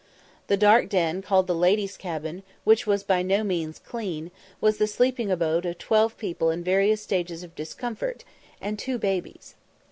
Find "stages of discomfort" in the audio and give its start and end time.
7.03-8.23